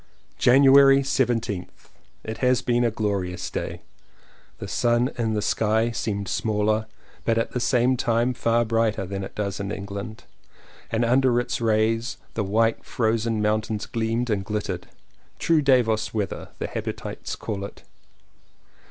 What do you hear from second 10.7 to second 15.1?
and under its rays the white frozen mountains gleamed and glittered.